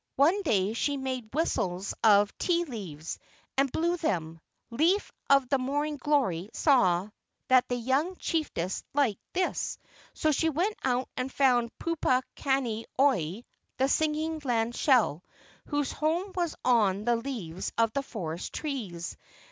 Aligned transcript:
One 0.15 0.41
day 0.41 0.73
she 0.73 0.97
made 0.97 1.29
whistles 1.31 1.93
of 2.03 2.35
tit 2.39 2.67
leaves, 2.67 3.19
and 3.55 3.71
blew 3.71 3.97
them. 3.97 4.39
The 4.71 4.77
Leaf 4.77 5.11
of 5.29 5.47
the 5.47 5.59
Morning 5.59 5.97
Glory 5.97 6.49
saw 6.53 7.09
that 7.49 7.69
the 7.69 7.75
young 7.75 8.15
chiefess 8.15 8.83
liked 8.95 9.21
this, 9.33 9.77
so 10.15 10.31
she 10.31 10.49
went 10.49 10.75
out 10.83 11.07
and 11.15 11.31
found 11.31 11.69
Pupu 11.77 12.23
kani 12.35 12.85
oi 12.99 13.43
(the 13.77 13.87
singing 13.87 14.41
land 14.43 14.75
shell), 14.75 15.23
whose 15.67 15.91
home 15.91 16.31
was 16.33 16.55
on 16.65 17.05
the 17.05 17.17
leaves 17.17 17.71
of 17.77 17.93
the 17.93 18.01
forest 18.01 18.53
trees. 18.53 19.15